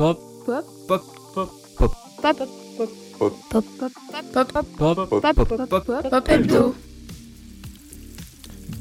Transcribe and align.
Pop. 0.00 0.18
Pop. 0.46 0.64
Pop. 0.88 1.04
Pop. 1.34 1.50
Pop. 1.76 1.92
Pop. 2.22 2.32
Pop. 2.32 2.86
Pop. 3.50 3.64
Pop. 4.78 5.34
Pop. 5.34 5.68
Pop. 5.68 6.10
Pop. 6.10 6.28
Hebdo. 6.30 6.74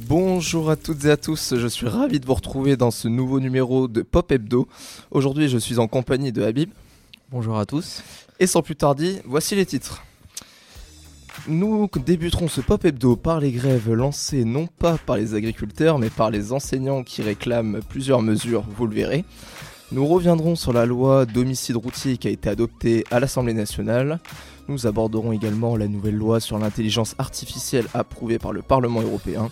Bonjour 0.07 0.69
à 0.69 0.77
toutes 0.77 1.03
et 1.03 1.11
à 1.11 1.17
tous, 1.17 1.55
je 1.57 1.67
suis 1.67 1.89
ravi 1.89 2.21
de 2.21 2.25
vous 2.25 2.35
retrouver 2.35 2.77
dans 2.77 2.89
ce 2.89 3.09
nouveau 3.09 3.41
numéro 3.41 3.89
de 3.89 4.01
Pop 4.01 4.31
Hebdo. 4.31 4.69
Aujourd'hui, 5.11 5.49
je 5.49 5.57
suis 5.57 5.77
en 5.77 5.89
compagnie 5.89 6.31
de 6.31 6.41
Habib. 6.41 6.69
Bonjour 7.31 7.59
à 7.59 7.65
tous. 7.65 8.01
Et 8.39 8.47
sans 8.47 8.61
plus 8.61 8.77
tarder, 8.77 9.21
voici 9.25 9.55
les 9.55 9.65
titres. 9.65 10.01
Nous 11.49 11.89
débuterons 11.97 12.47
ce 12.47 12.61
Pop 12.61 12.85
Hebdo 12.85 13.17
par 13.17 13.41
les 13.41 13.51
grèves 13.51 13.91
lancées 13.91 14.45
non 14.45 14.67
pas 14.67 14.97
par 14.97 15.17
les 15.17 15.33
agriculteurs 15.33 15.99
mais 15.99 16.09
par 16.09 16.31
les 16.31 16.53
enseignants 16.53 17.03
qui 17.03 17.21
réclament 17.23 17.81
plusieurs 17.89 18.21
mesures, 18.21 18.63
vous 18.69 18.87
le 18.87 18.95
verrez. 18.95 19.25
Nous 19.91 20.05
reviendrons 20.05 20.55
sur 20.55 20.71
la 20.71 20.85
loi 20.85 21.25
d'homicide 21.25 21.75
routier 21.75 22.17
qui 22.17 22.27
a 22.27 22.31
été 22.31 22.47
adoptée 22.47 23.03
à 23.09 23.19
l'Assemblée 23.19 23.55
nationale. 23.55 24.19
Nous 24.67 24.85
aborderons 24.85 25.31
également 25.31 25.75
la 25.75 25.87
nouvelle 25.87 26.15
loi 26.15 26.39
sur 26.39 26.59
l'intelligence 26.59 27.15
artificielle 27.17 27.87
approuvée 27.95 28.37
par 28.37 28.53
le 28.53 28.61
Parlement 28.61 29.01
européen. 29.01 29.49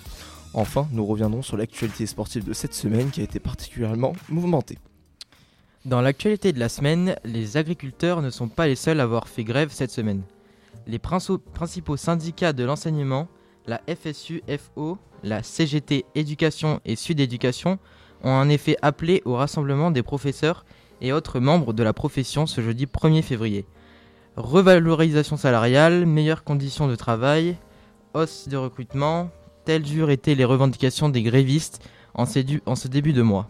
Enfin, 0.53 0.87
nous 0.91 1.07
reviendrons 1.07 1.41
sur 1.41 1.57
l'actualité 1.57 2.05
sportive 2.05 2.43
de 2.43 2.53
cette 2.53 2.75
semaine 2.75 3.09
qui 3.09 3.21
a 3.21 3.23
été 3.23 3.39
particulièrement 3.39 4.13
mouvementée. 4.29 4.77
Dans 5.85 6.01
l'actualité 6.01 6.53
de 6.53 6.59
la 6.59 6.69
semaine, 6.69 7.15
les 7.23 7.57
agriculteurs 7.57 8.21
ne 8.21 8.29
sont 8.29 8.47
pas 8.47 8.67
les 8.67 8.75
seuls 8.75 8.99
à 8.99 9.03
avoir 9.03 9.27
fait 9.27 9.43
grève 9.43 9.69
cette 9.71 9.91
semaine. 9.91 10.21
Les 10.85 10.99
principaux 10.99 11.97
syndicats 11.97 12.53
de 12.53 12.63
l'enseignement, 12.63 13.27
la 13.65 13.81
FSU-FO, 13.87 14.99
la 15.23 15.41
CGT 15.41 16.05
Éducation 16.13 16.79
et 16.85 16.95
Sud 16.95 17.19
Éducation, 17.19 17.79
ont 18.27 18.33
en 18.33 18.49
effet 18.49 18.77
appelé 18.81 19.21
au 19.25 19.35
rassemblement 19.35 19.89
des 19.89 20.03
professeurs 20.03 20.65
et 21.01 21.13
autres 21.13 21.39
membres 21.39 21.73
de 21.73 21.83
la 21.83 21.93
profession 21.93 22.45
ce 22.45 22.61
jeudi 22.61 22.85
1er 22.85 23.21
février. 23.21 23.65
Revalorisation 24.35 25.37
salariale, 25.37 26.05
meilleures 26.05 26.43
conditions 26.43 26.87
de 26.87 26.95
travail, 26.95 27.55
hausse 28.13 28.47
de 28.47 28.57
recrutement, 28.57 29.29
telles 29.65 29.95
eurent 29.95 30.11
été 30.11 30.35
les 30.35 30.45
revendications 30.45 31.09
des 31.09 31.23
grévistes 31.23 31.81
en, 32.13 32.25
ce 32.25 32.87
début 32.87 33.13
de 33.13 33.21
mois. 33.21 33.49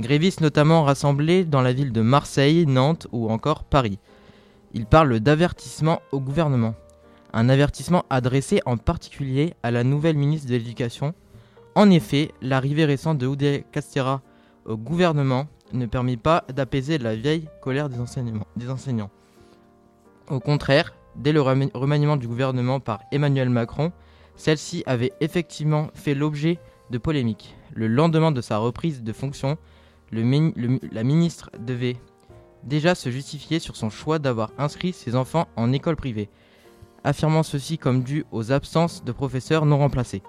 Grévistes 0.00 0.40
notamment 0.40 0.84
rassemblés 0.84 1.44
dans 1.44 1.62
la 1.62 1.72
ville 1.72 1.92
de 1.92 2.00
Marseille, 2.00 2.66
Nantes 2.66 3.06
ou 3.12 3.30
encore 3.30 3.64
Paris. 3.64 3.98
Ils 4.72 4.86
parlent 4.86 5.20
d'avertissement 5.20 6.02
au 6.12 6.20
gouvernement. 6.20 6.74
Un 7.32 7.48
avertissement 7.48 8.04
adressé 8.10 8.60
en 8.66 8.76
particulier 8.76 9.54
à 9.62 9.70
la 9.70 9.84
nouvelle 9.84 10.16
ministre 10.16 10.48
de 10.48 10.54
l'Éducation, 10.54 11.14
en 11.74 11.90
effet, 11.90 12.30
l'arrivée 12.40 12.84
récente 12.84 13.18
de 13.18 13.26
Oudé 13.26 13.64
Castera 13.72 14.22
au 14.64 14.76
gouvernement 14.76 15.46
ne 15.72 15.86
permet 15.86 16.16
pas 16.16 16.44
d'apaiser 16.54 16.98
la 16.98 17.16
vieille 17.16 17.48
colère 17.60 17.88
des, 17.88 17.98
enseignants. 17.98 19.10
Au 20.30 20.40
contraire, 20.40 20.94
dès 21.16 21.32
le 21.32 21.40
remaniement 21.40 22.16
du 22.16 22.28
gouvernement 22.28 22.80
par 22.80 23.00
Emmanuel 23.10 23.50
Macron, 23.50 23.92
celle-ci 24.36 24.82
avait 24.86 25.12
effectivement 25.20 25.88
fait 25.94 26.14
l'objet 26.14 26.58
de 26.90 26.98
polémiques. 26.98 27.56
Le 27.72 27.88
lendemain 27.88 28.30
de 28.30 28.40
sa 28.40 28.58
reprise 28.58 29.02
de 29.02 29.12
fonction, 29.12 29.58
la 30.12 31.02
ministre 31.02 31.50
devait 31.58 31.96
déjà 32.62 32.94
se 32.94 33.10
justifier 33.10 33.58
sur 33.58 33.76
son 33.76 33.90
choix 33.90 34.18
d'avoir 34.18 34.50
inscrit 34.58 34.92
ses 34.92 35.16
enfants 35.16 35.48
en 35.56 35.72
école 35.72 35.96
privée, 35.96 36.30
affirmant 37.02 37.42
ceci 37.42 37.78
comme 37.78 38.02
dû 38.02 38.24
aux 38.30 38.52
absences 38.52 39.04
de 39.04 39.12
professeurs 39.12 39.66
non 39.66 39.78
remplacés. 39.78 40.22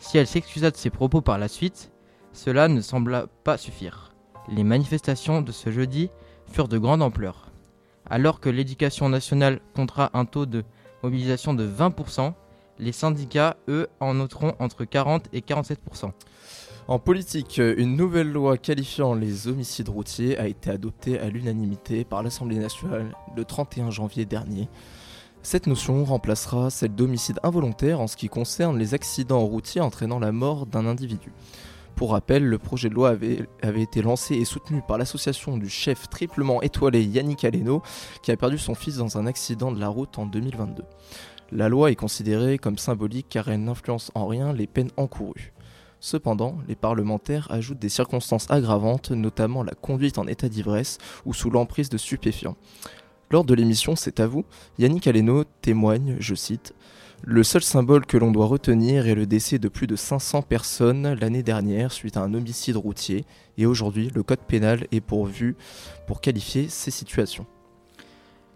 Si 0.00 0.16
elle 0.16 0.26
s'excusa 0.26 0.70
de 0.70 0.76
ses 0.76 0.88
propos 0.88 1.20
par 1.20 1.38
la 1.38 1.46
suite, 1.46 1.92
cela 2.32 2.68
ne 2.68 2.80
sembla 2.80 3.26
pas 3.44 3.58
suffire. 3.58 4.12
Les 4.48 4.64
manifestations 4.64 5.42
de 5.42 5.52
ce 5.52 5.70
jeudi 5.70 6.10
furent 6.50 6.68
de 6.68 6.78
grande 6.78 7.02
ampleur. 7.02 7.52
Alors 8.08 8.40
que 8.40 8.48
l'éducation 8.48 9.10
nationale 9.10 9.60
comptera 9.74 10.10
un 10.14 10.24
taux 10.24 10.46
de 10.46 10.64
mobilisation 11.02 11.52
de 11.52 11.68
20%, 11.68 12.32
les 12.78 12.92
syndicats, 12.92 13.58
eux, 13.68 13.88
en 14.00 14.14
noteront 14.14 14.54
entre 14.58 14.86
40 14.86 15.28
et 15.34 15.40
47%. 15.40 16.10
En 16.88 16.98
politique, 16.98 17.58
une 17.58 17.94
nouvelle 17.94 18.32
loi 18.32 18.56
qualifiant 18.56 19.12
les 19.12 19.48
homicides 19.48 19.90
routiers 19.90 20.38
a 20.38 20.48
été 20.48 20.70
adoptée 20.70 21.20
à 21.20 21.28
l'unanimité 21.28 22.04
par 22.04 22.22
l'Assemblée 22.22 22.58
nationale 22.58 23.14
le 23.36 23.44
31 23.44 23.90
janvier 23.90 24.24
dernier. 24.24 24.68
Cette 25.42 25.66
notion 25.66 26.04
remplacera 26.04 26.68
celle 26.68 26.94
d'homicide 26.94 27.40
involontaire 27.42 28.00
en 28.00 28.06
ce 28.06 28.16
qui 28.16 28.28
concerne 28.28 28.78
les 28.78 28.92
accidents 28.92 29.44
routiers 29.44 29.80
entraînant 29.80 30.18
la 30.18 30.32
mort 30.32 30.66
d'un 30.66 30.86
individu. 30.86 31.32
Pour 31.96 32.12
rappel, 32.12 32.44
le 32.44 32.58
projet 32.58 32.88
de 32.88 32.94
loi 32.94 33.10
avait, 33.10 33.46
été 33.76 34.02
lancé 34.02 34.34
et 34.34 34.44
soutenu 34.44 34.82
par 34.86 34.98
l'association 34.98 35.56
du 35.56 35.68
chef 35.68 36.08
triplement 36.08 36.62
étoilé 36.62 37.02
Yannick 37.02 37.44
Aleno, 37.44 37.82
qui 38.22 38.32
a 38.32 38.36
perdu 38.36 38.58
son 38.58 38.74
fils 38.74 38.96
dans 38.96 39.18
un 39.18 39.26
accident 39.26 39.72
de 39.72 39.80
la 39.80 39.88
route 39.88 40.18
en 40.18 40.26
2022. 40.26 40.84
La 41.52 41.68
loi 41.68 41.90
est 41.90 41.96
considérée 41.96 42.58
comme 42.58 42.78
symbolique 42.78 43.26
car 43.30 43.48
elle 43.48 43.64
n'influence 43.64 44.12
en 44.14 44.26
rien 44.26 44.52
les 44.52 44.66
peines 44.66 44.92
encourues. 44.96 45.52
Cependant, 46.00 46.56
les 46.68 46.76
parlementaires 46.76 47.48
ajoutent 47.50 47.78
des 47.78 47.90
circonstances 47.90 48.50
aggravantes, 48.50 49.10
notamment 49.10 49.62
la 49.62 49.74
conduite 49.74 50.16
en 50.16 50.26
état 50.26 50.48
d'ivresse 50.48 50.96
ou 51.26 51.34
sous 51.34 51.50
l'emprise 51.50 51.90
de 51.90 51.98
stupéfiants. 51.98 52.56
Lors 53.32 53.44
de 53.44 53.54
l'émission 53.54 53.94
C'est 53.94 54.18
à 54.18 54.26
vous, 54.26 54.44
Yannick 54.80 55.06
Aleno 55.06 55.44
témoigne, 55.62 56.16
je 56.18 56.34
cite, 56.34 56.74
Le 57.22 57.44
seul 57.44 57.62
symbole 57.62 58.04
que 58.04 58.16
l'on 58.16 58.32
doit 58.32 58.46
retenir 58.46 59.06
est 59.06 59.14
le 59.14 59.24
décès 59.24 59.60
de 59.60 59.68
plus 59.68 59.86
de 59.86 59.94
500 59.94 60.42
personnes 60.42 61.14
l'année 61.14 61.44
dernière 61.44 61.92
suite 61.92 62.16
à 62.16 62.22
un 62.22 62.34
homicide 62.34 62.76
routier, 62.76 63.24
et 63.56 63.66
aujourd'hui 63.66 64.10
le 64.12 64.24
code 64.24 64.40
pénal 64.40 64.88
est 64.90 65.00
pourvu 65.00 65.54
pour 66.08 66.20
qualifier 66.20 66.68
ces 66.68 66.90
situations. 66.90 67.46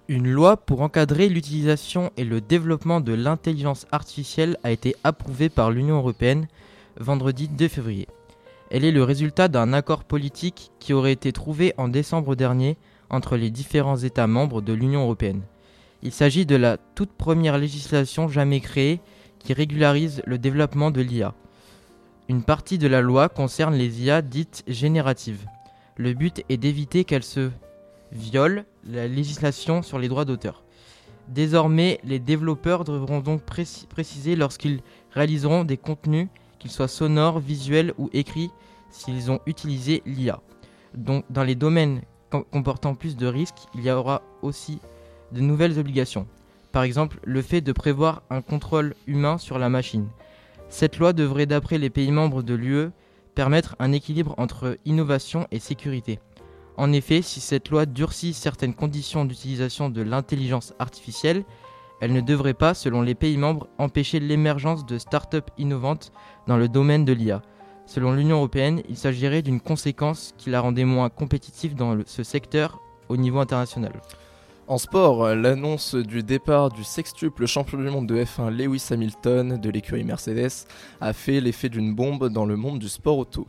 Une 0.09 0.29
loi 0.29 0.57
pour 0.57 0.81
encadrer 0.81 1.29
l'utilisation 1.29 2.11
et 2.17 2.25
le 2.25 2.41
développement 2.41 3.01
de 3.01 3.13
l'intelligence 3.13 3.87
artificielle 3.93 4.59
a 4.65 4.73
été 4.73 4.97
approuvée 5.05 5.51
par 5.51 5.71
l'Union 5.71 5.99
européenne 5.99 6.49
vendredi 6.99 7.47
2 7.47 7.69
février. 7.69 8.09
Elle 8.71 8.85
est 8.85 8.91
le 8.91 9.05
résultat 9.05 9.47
d'un 9.47 9.73
accord 9.73 10.03
politique 10.03 10.73
qui 10.81 10.93
aurait 10.93 11.13
été 11.13 11.31
trouvé 11.31 11.75
en 11.77 11.87
décembre 11.87 12.35
dernier 12.35 12.77
entre 13.11 13.37
les 13.37 13.51
différents 13.51 13.97
États 13.97 14.27
membres 14.27 14.61
de 14.61 14.73
l'Union 14.73 15.03
européenne. 15.03 15.43
Il 16.03 16.13
s'agit 16.13 16.47
de 16.47 16.57
la 16.57 16.77
toute 16.77 17.13
première 17.13 17.59
législation 17.59 18.29
jamais 18.29 18.61
créée 18.61 19.01
qui 19.39 19.53
régularise 19.53 20.23
le 20.27 20.39
développement 20.39 20.91
de 20.91 21.01
l'IA. 21.01 21.35
Une 22.29 22.43
partie 22.43 22.79
de 22.79 22.89
la 22.89 23.03
loi 23.03 23.29
concerne 23.29 23.75
les 23.75 24.03
IA 24.03 24.23
dites 24.23 24.65
génératives. 24.67 25.47
Le 25.97 26.15
but 26.15 26.43
est 26.49 26.57
d'éviter 26.57 27.05
qu'elles 27.05 27.23
se 27.23 27.51
violent 28.13 28.65
la 28.87 29.07
législation 29.07 29.83
sur 29.83 29.99
les 29.99 30.09
droits 30.09 30.25
d'auteur. 30.25 30.63
Désormais, 31.29 32.01
les 32.05 32.19
développeurs 32.19 32.85
devront 32.85 33.21
donc 33.21 33.43
préciser 33.43 34.37
lorsqu'ils 34.37 34.81
réaliseront 35.13 35.65
des 35.65 35.77
contenus, 35.77 36.29
qu'ils 36.59 36.71
soient 36.71 36.89
sonores, 36.89 37.41
visuels 37.41 37.95
ou 37.99 38.11
écrits, 38.13 38.51
s'ils 38.91 39.31
ont 39.31 39.41
utilisé 39.47 40.03
l'IA. 40.07 40.41
Donc, 40.95 41.25
dans 41.31 41.45
les 41.45 41.55
domaines 41.55 42.03
comportant 42.43 42.95
plus 42.95 43.17
de 43.17 43.27
risques, 43.27 43.69
il 43.75 43.83
y 43.83 43.91
aura 43.91 44.23
aussi 44.43 44.81
de 45.33 45.41
nouvelles 45.41 45.79
obligations. 45.79 46.27
Par 46.73 46.83
exemple, 46.83 47.21
le 47.25 47.43
fait 47.43 47.61
de 47.61 47.73
prévoir 47.73 48.23
un 48.31 48.43
contrôle 48.43 48.95
humain 49.07 49.39
sur 49.39 49.59
la 49.59 49.69
machine. 49.69 50.09
Cette 50.69 50.99
loi 50.99 51.13
devrait, 51.13 51.47
d'après 51.47 51.79
les 51.79 51.91
pays 51.91 52.11
membres 52.11 52.43
de 52.43 52.55
l'UE, 52.55 52.91
permettre 53.35 53.77
un 53.79 53.93
équilibre 53.93 54.35
entre 54.39 54.77
innovation 54.85 55.47
et 55.51 55.59
sécurité. 55.59 56.19
En 56.77 56.93
effet, 56.93 57.23
si 57.23 57.41
cette 57.41 57.71
loi 57.71 57.87
durcit 57.87 58.33
certaines 58.33 58.75
conditions 58.75 59.25
d'utilisation 59.25 59.89
de 59.89 60.03
l'intelligence 60.03 60.75
artificielle, 60.79 61.45
elle 62.01 62.13
ne 62.13 62.21
devrait 62.21 62.55
pas, 62.55 62.75
selon 62.75 63.03
les 63.03 63.15
pays 63.15 63.37
membres, 63.37 63.69
empêcher 63.79 64.19
l'émergence 64.19 64.85
de 64.85 64.99
start-up 64.99 65.51
innovantes 65.57 66.13
dans 66.49 66.57
le 66.57 66.69
domaine 66.69 67.05
de 67.05 67.13
l'IA. 67.13 67.43
Selon 67.87 68.13
l'Union 68.13 68.37
européenne, 68.37 68.83
il 68.89 68.97
s'agirait 68.97 69.43
d'une 69.43 69.61
conséquence 69.61 70.35
qui 70.39 70.51
la 70.51 70.61
rendait 70.61 70.85
moins 70.85 71.11
compétitive 71.11 71.75
dans 71.75 71.99
ce 72.07 72.23
secteur 72.23 72.81
au 73.09 73.17
niveau 73.17 73.41
international. 73.41 74.01
En 74.67 74.79
sport, 74.79 75.35
l'annonce 75.35 75.95
du 75.95 76.23
départ 76.23 76.71
du 76.71 76.85
sextuple 76.85 77.47
champion 77.47 77.77
du 77.77 77.91
monde 77.91 78.07
de 78.07 78.25
F1 78.25 78.49
Lewis 78.49 78.87
Hamilton 78.91 79.59
de 79.61 79.71
l'écurie 79.71 80.05
Mercedes 80.05 80.67
a 81.03 81.13
fait 81.13 81.43
l'effet 81.43 81.69
d'une 81.69 81.95
bombe 81.95 82.31
dans 82.31 82.47
le 82.47 82.57
monde 82.57 82.79
du 82.79 82.89
sport 82.89 83.19
auto. 83.19 83.47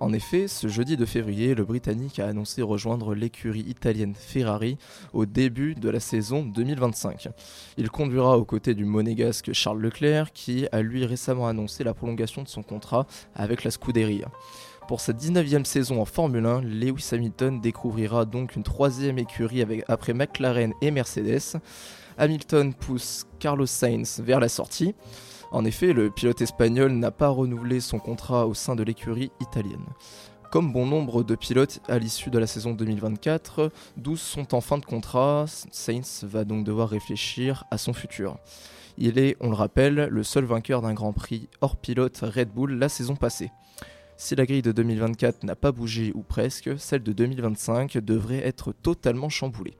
En 0.00 0.14
effet, 0.14 0.48
ce 0.48 0.66
jeudi 0.66 0.96
de 0.96 1.04
février, 1.04 1.54
le 1.54 1.62
Britannique 1.62 2.20
a 2.20 2.26
annoncé 2.26 2.62
rejoindre 2.62 3.14
l'écurie 3.14 3.60
italienne 3.60 4.14
Ferrari 4.14 4.78
au 5.12 5.26
début 5.26 5.74
de 5.74 5.90
la 5.90 6.00
saison 6.00 6.42
2025. 6.42 7.28
Il 7.76 7.90
conduira 7.90 8.38
aux 8.38 8.46
côtés 8.46 8.74
du 8.74 8.86
monégasque 8.86 9.52
Charles 9.52 9.82
Leclerc 9.82 10.32
qui 10.32 10.66
a 10.72 10.80
lui 10.80 11.04
récemment 11.04 11.48
annoncé 11.48 11.84
la 11.84 11.92
prolongation 11.92 12.42
de 12.42 12.48
son 12.48 12.62
contrat 12.62 13.06
avec 13.34 13.62
la 13.62 13.70
Scuderia. 13.70 14.30
Pour 14.88 15.02
sa 15.02 15.12
19e 15.12 15.66
saison 15.66 16.00
en 16.00 16.06
Formule 16.06 16.46
1, 16.46 16.62
Lewis 16.62 17.10
Hamilton 17.12 17.60
découvrira 17.60 18.24
donc 18.24 18.56
une 18.56 18.62
troisième 18.62 19.18
écurie 19.18 19.62
après 19.86 20.14
McLaren 20.14 20.72
et 20.80 20.90
Mercedes. 20.90 21.60
Hamilton 22.16 22.72
pousse 22.72 23.26
Carlos 23.38 23.66
Sainz 23.66 24.20
vers 24.20 24.40
la 24.40 24.48
sortie. 24.48 24.94
En 25.52 25.64
effet, 25.64 25.92
le 25.92 26.10
pilote 26.10 26.40
espagnol 26.42 26.92
n'a 26.92 27.10
pas 27.10 27.28
renouvelé 27.28 27.80
son 27.80 27.98
contrat 27.98 28.46
au 28.46 28.54
sein 28.54 28.76
de 28.76 28.84
l'écurie 28.84 29.32
italienne. 29.40 29.84
Comme 30.52 30.72
bon 30.72 30.86
nombre 30.86 31.24
de 31.24 31.34
pilotes 31.34 31.80
à 31.88 31.98
l'issue 31.98 32.30
de 32.30 32.38
la 32.38 32.46
saison 32.46 32.72
2024, 32.72 33.72
12 33.96 34.20
sont 34.20 34.54
en 34.54 34.60
fin 34.60 34.78
de 34.78 34.84
contrat. 34.84 35.46
Sainz 35.46 36.24
va 36.24 36.44
donc 36.44 36.64
devoir 36.64 36.88
réfléchir 36.88 37.64
à 37.72 37.78
son 37.78 37.92
futur. 37.92 38.36
Il 38.96 39.18
est, 39.18 39.36
on 39.40 39.48
le 39.48 39.56
rappelle, 39.56 40.08
le 40.10 40.22
seul 40.22 40.44
vainqueur 40.44 40.82
d'un 40.82 40.94
Grand 40.94 41.12
Prix 41.12 41.48
hors 41.60 41.76
pilote 41.76 42.20
Red 42.22 42.50
Bull 42.50 42.78
la 42.78 42.88
saison 42.88 43.16
passée. 43.16 43.50
Si 44.16 44.36
la 44.36 44.46
grille 44.46 44.62
de 44.62 44.72
2024 44.72 45.42
n'a 45.44 45.56
pas 45.56 45.72
bougé 45.72 46.12
ou 46.14 46.22
presque, 46.22 46.78
celle 46.78 47.02
de 47.02 47.12
2025 47.12 47.98
devrait 47.98 48.46
être 48.46 48.72
totalement 48.72 49.30
chamboulée. 49.30 49.76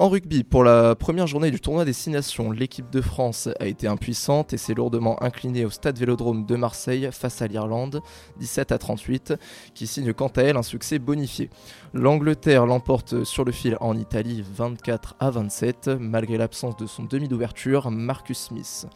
En 0.00 0.08
rugby, 0.08 0.44
pour 0.44 0.64
la 0.64 0.94
première 0.94 1.26
journée 1.26 1.50
du 1.50 1.60
tournoi 1.60 1.84
Destination, 1.84 2.52
l'équipe 2.52 2.88
de 2.88 3.02
France 3.02 3.50
a 3.60 3.66
été 3.66 3.86
impuissante 3.86 4.54
et 4.54 4.56
s'est 4.56 4.72
lourdement 4.72 5.22
inclinée 5.22 5.66
au 5.66 5.68
stade 5.68 5.98
Vélodrome 5.98 6.46
de 6.46 6.56
Marseille 6.56 7.10
face 7.12 7.42
à 7.42 7.46
l'Irlande, 7.46 8.00
17 8.38 8.72
à 8.72 8.78
38, 8.78 9.34
qui 9.74 9.86
signe 9.86 10.14
quant 10.14 10.28
à 10.28 10.40
elle 10.40 10.56
un 10.56 10.62
succès 10.62 10.98
bonifié. 10.98 11.50
L'Angleterre 11.92 12.64
l'emporte 12.64 13.24
sur 13.24 13.44
le 13.44 13.52
fil 13.52 13.76
en 13.82 13.94
Italie 13.94 14.42
24 14.54 15.16
à 15.20 15.30
27, 15.30 15.90
malgré 16.00 16.38
l'absence 16.38 16.78
de 16.78 16.86
son 16.86 17.04
demi 17.04 17.28
d'ouverture, 17.28 17.90
Marcus 17.90 18.38
Smith. 18.38 18.86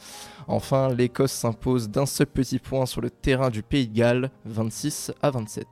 Enfin, 0.49 0.89
l'Écosse 0.89 1.33
s'impose 1.33 1.91
d'un 1.91 2.07
seul 2.07 2.29
petit 2.29 2.59
point 2.59 2.87
sur 2.87 3.03
le 3.03 3.11
terrain 3.11 3.51
du 3.51 3.63
Pays 3.63 3.89
de 3.89 3.95
Galles, 3.95 4.31
26 4.47 5.13
à 5.21 5.31
27. 5.31 5.67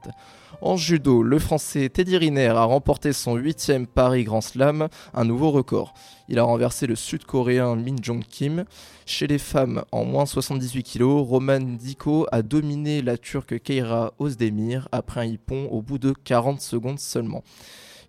En 0.60 0.76
judo, 0.76 1.22
le 1.22 1.38
français 1.38 1.88
Teddy 1.88 2.16
Riner 2.16 2.48
a 2.48 2.64
remporté 2.64 3.12
son 3.12 3.36
8 3.36 3.72
Paris 3.94 4.24
Grand 4.24 4.40
Slam, 4.40 4.88
un 5.22 5.24
nouveau 5.24 5.52
record. 5.52 5.94
Il 6.28 6.40
a 6.40 6.42
renversé 6.42 6.88
le 6.88 6.96
sud-coréen 6.96 7.76
Min 7.76 7.94
Jong 8.02 8.24
Kim. 8.24 8.64
Chez 9.06 9.28
les 9.28 9.38
femmes, 9.38 9.84
en 9.92 10.04
moins 10.04 10.26
78 10.26 10.82
kg, 10.82 11.02
Roman 11.02 11.60
Diko 11.60 12.26
a 12.32 12.42
dominé 12.42 13.02
la 13.02 13.16
turque 13.16 13.60
Keira 13.60 14.14
Ozdemir 14.18 14.88
après 14.90 15.20
un 15.20 15.24
hippon 15.24 15.68
au 15.70 15.80
bout 15.80 15.98
de 15.98 16.12
40 16.12 16.60
secondes 16.60 16.98
seulement. 16.98 17.44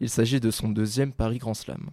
Il 0.01 0.09
s'agit 0.09 0.39
de 0.39 0.49
son 0.49 0.69
deuxième 0.69 1.13
Paris 1.13 1.37
Grand 1.37 1.53
Slam. 1.53 1.91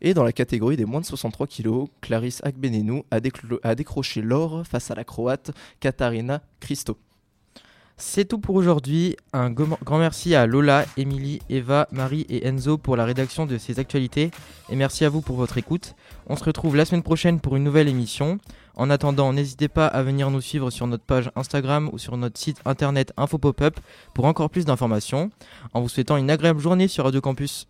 Et 0.00 0.14
dans 0.14 0.24
la 0.24 0.32
catégorie 0.32 0.76
des 0.76 0.84
moins 0.84 1.00
de 1.00 1.06
63 1.06 1.46
kg, 1.46 1.84
Clarisse 2.00 2.42
Akbenenou 2.44 3.04
a, 3.12 3.20
a 3.62 3.74
décroché 3.76 4.20
l'or 4.20 4.66
face 4.66 4.90
à 4.90 4.96
la 4.96 5.04
Croate 5.04 5.52
Katarina 5.78 6.42
Christo. 6.58 6.98
C'est 7.98 8.26
tout 8.26 8.38
pour 8.38 8.56
aujourd'hui. 8.56 9.16
Un 9.32 9.50
grand 9.50 9.98
merci 9.98 10.34
à 10.34 10.44
Lola, 10.44 10.84
Émilie, 10.98 11.40
Eva, 11.48 11.88
Marie 11.92 12.26
et 12.28 12.46
Enzo 12.46 12.76
pour 12.76 12.94
la 12.94 13.06
rédaction 13.06 13.46
de 13.46 13.56
ces 13.56 13.78
actualités. 13.78 14.30
Et 14.68 14.76
merci 14.76 15.06
à 15.06 15.08
vous 15.08 15.22
pour 15.22 15.36
votre 15.36 15.56
écoute. 15.56 15.94
On 16.26 16.36
se 16.36 16.44
retrouve 16.44 16.76
la 16.76 16.84
semaine 16.84 17.02
prochaine 17.02 17.40
pour 17.40 17.56
une 17.56 17.64
nouvelle 17.64 17.88
émission. 17.88 18.36
En 18.74 18.90
attendant, 18.90 19.32
n'hésitez 19.32 19.68
pas 19.68 19.86
à 19.86 20.02
venir 20.02 20.30
nous 20.30 20.42
suivre 20.42 20.68
sur 20.68 20.86
notre 20.86 21.04
page 21.04 21.30
Instagram 21.36 21.88
ou 21.90 21.96
sur 21.96 22.18
notre 22.18 22.38
site 22.38 22.58
internet 22.66 23.14
Info 23.16 23.38
Pop-up 23.38 23.80
pour 24.12 24.26
encore 24.26 24.50
plus 24.50 24.66
d'informations. 24.66 25.30
En 25.72 25.80
vous 25.80 25.88
souhaitant 25.88 26.18
une 26.18 26.30
agréable 26.30 26.60
journée 26.60 26.88
sur 26.88 27.04
Radio 27.04 27.22
Campus. 27.22 27.66